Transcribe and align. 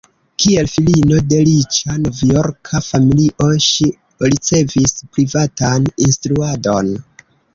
Kiel 0.43 0.67
filino 0.75 1.17
de 1.33 1.41
riĉa 1.49 1.97
Novjorka 2.05 2.81
familio, 2.87 3.49
ŝi 3.67 3.89
ricevis 4.31 4.97
privatan 5.17 5.85
instruadon. 6.07 6.91